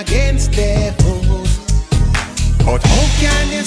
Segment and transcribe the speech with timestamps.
[0.00, 1.58] against foes.
[2.64, 3.62] But how can you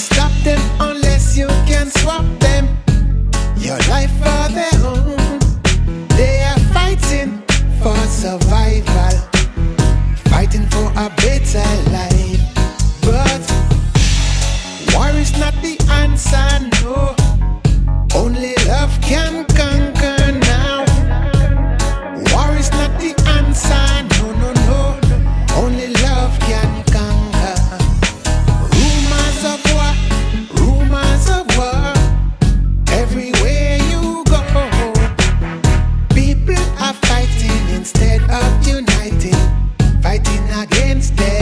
[15.50, 16.48] not the answer,
[16.82, 17.14] no.
[18.14, 20.84] Only love can conquer now.
[22.32, 23.86] War is not the answer,
[24.18, 24.80] no, no, no.
[25.62, 27.56] Only love can conquer.
[28.76, 29.92] Rumors of war,
[30.60, 31.94] rumors of war.
[33.02, 34.42] Everywhere you go,
[36.14, 39.40] people are fighting instead of uniting,
[40.02, 41.37] fighting against their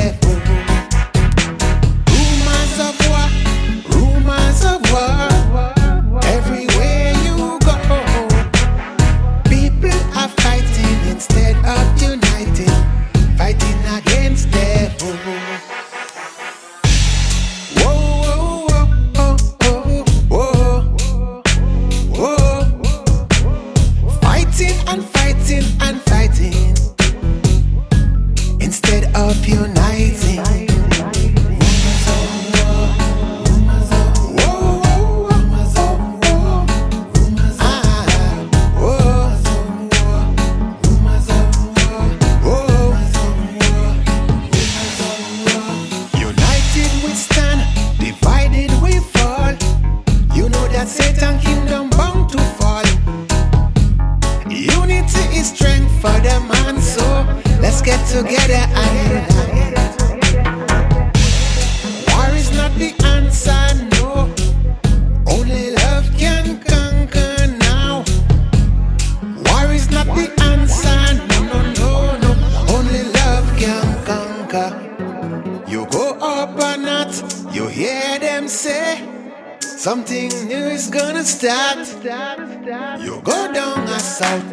[28.67, 30.66] instead of uniting.
[58.09, 59.27] Together and.
[62.09, 64.31] War is not the answer, no.
[65.27, 68.05] Only love can conquer now.
[69.47, 71.91] War is not the answer, no, no, no,
[72.23, 72.31] no.
[72.77, 74.71] Only love can conquer.
[75.69, 77.13] You go up or not,
[77.55, 79.03] you hear them say
[79.61, 81.79] something new is gonna start.
[83.01, 84.53] You go down a south,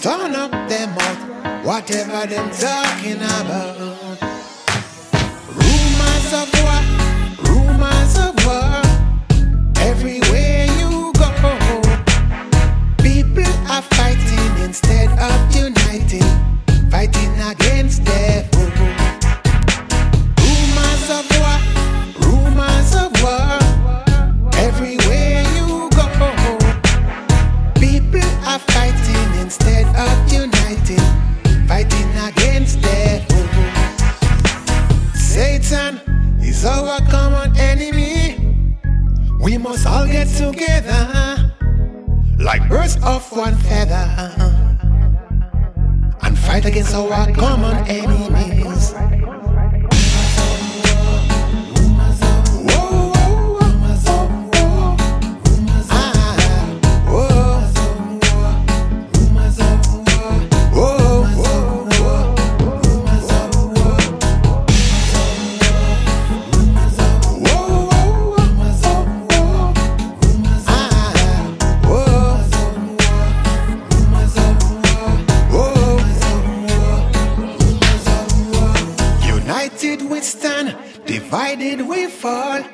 [0.00, 4.18] turn up them mouth, whatever them talking about.
[5.54, 6.57] Rumors of
[39.68, 41.52] must all get together
[42.38, 44.32] like birds of one feather
[46.22, 48.47] and fight against our common enemies.
[80.18, 82.64] We stand, divided we fall.